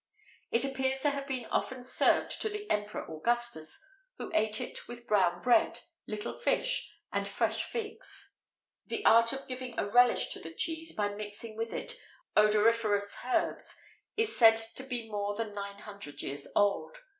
[XVIII 0.51 0.61
55] 0.61 0.71
It 0.71 0.73
appears 0.87 1.01
to 1.03 1.09
have 1.11 1.27
been 1.27 1.45
often 1.51 1.83
served 1.83 2.41
to 2.41 2.49
the 2.49 2.67
Emperor 2.71 3.05
Augustus, 3.07 3.85
who 4.17 4.31
ate 4.33 4.59
it 4.59 4.87
with 4.87 5.05
brown 5.05 5.43
bread, 5.43 5.81
little 6.07 6.39
fish, 6.39 6.89
and 7.13 7.27
fresh 7.27 7.63
figs.[XVIII 7.65 8.87
56] 8.87 8.87
The 8.87 9.05
art 9.05 9.31
of 9.31 9.47
giving 9.47 9.77
a 9.77 9.87
relish 9.87 10.29
to 10.29 10.39
the 10.39 10.55
cheese, 10.55 10.91
by 10.95 11.09
mixing 11.09 11.55
with 11.55 11.71
it 11.71 11.99
odoriferous 12.35 13.15
herbs, 13.23 13.77
is 14.17 14.35
said 14.35 14.55
to 14.73 14.81
be 14.83 15.07
more 15.07 15.35
than 15.35 15.53
nine 15.53 15.81
hundred 15.83 16.23
years 16.23 16.47
old. 16.55 16.97